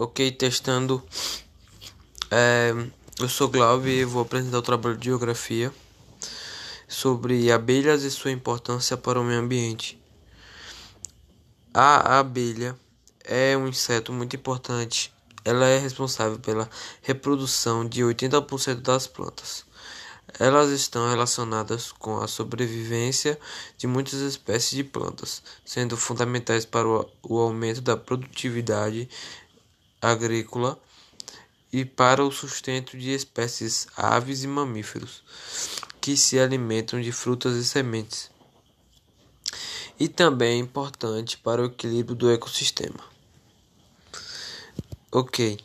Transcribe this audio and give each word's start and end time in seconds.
Ok, 0.00 0.30
testando. 0.30 1.02
É, 2.30 2.72
eu 3.18 3.28
sou 3.28 3.48
Glauber 3.48 3.90
e 3.90 4.04
vou 4.04 4.22
apresentar 4.22 4.58
o 4.58 4.62
trabalho 4.62 4.96
de 4.96 5.06
geografia 5.06 5.74
sobre 6.86 7.50
abelhas 7.50 8.04
e 8.04 8.10
sua 8.12 8.30
importância 8.30 8.96
para 8.96 9.20
o 9.20 9.24
meio 9.24 9.40
ambiente. 9.40 10.00
A 11.74 12.20
abelha 12.20 12.78
é 13.24 13.56
um 13.56 13.66
inseto 13.66 14.12
muito 14.12 14.36
importante. 14.36 15.12
Ela 15.44 15.66
é 15.66 15.78
responsável 15.78 16.38
pela 16.38 16.70
reprodução 17.02 17.84
de 17.84 18.00
80% 18.02 18.76
das 18.76 19.08
plantas. 19.08 19.64
Elas 20.38 20.70
estão 20.70 21.10
relacionadas 21.10 21.90
com 21.90 22.20
a 22.20 22.28
sobrevivência 22.28 23.36
de 23.76 23.88
muitas 23.88 24.20
espécies 24.20 24.76
de 24.76 24.84
plantas, 24.84 25.42
sendo 25.64 25.96
fundamentais 25.96 26.64
para 26.64 26.86
o 26.86 27.38
aumento 27.40 27.80
da 27.80 27.96
produtividade 27.96 29.08
agrícola 30.00 30.78
e 31.72 31.84
para 31.84 32.24
o 32.24 32.32
sustento 32.32 32.96
de 32.96 33.10
espécies 33.10 33.86
aves 33.96 34.42
e 34.42 34.46
mamíferos 34.46 35.22
que 36.00 36.16
se 36.16 36.38
alimentam 36.38 37.00
de 37.00 37.12
frutas 37.12 37.56
e 37.56 37.64
sementes. 37.64 38.30
E 40.00 40.08
também 40.08 40.52
é 40.52 40.62
importante 40.62 41.36
para 41.36 41.62
o 41.62 41.66
equilíbrio 41.66 42.14
do 42.14 42.30
ecossistema. 42.30 43.04
Ok. 45.10 45.58